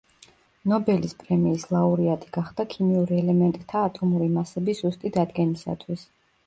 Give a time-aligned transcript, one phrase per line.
[0.71, 6.11] ნობელის პრემიის ლაურეატი გახდა ქიმიურ ელემენტთა ატომური მასების ზუსტი დადგენისათვის.